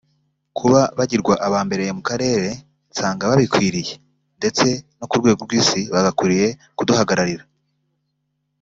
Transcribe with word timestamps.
Kuba 0.57 0.79
bagirwa 0.97 1.33
aba 1.47 1.59
mbere 1.67 1.83
mu 1.97 2.01
Karere 2.09 2.49
nsanga 2.91 3.29
babikwiriye 3.29 3.93
ndetse 4.39 4.67
no 4.97 5.05
ku 5.09 5.15
rwego 5.19 5.41
rw’isi 5.45 5.81
bagakwiriye 5.93 6.47
kuduhagararira” 6.77 7.43